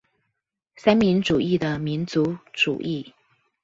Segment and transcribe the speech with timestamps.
[0.75, 3.13] 三民主義的民族主義